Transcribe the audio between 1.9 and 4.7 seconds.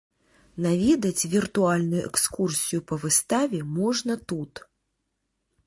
экскурсію па выставе можна тут.